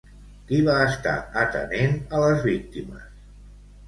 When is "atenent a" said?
1.41-2.21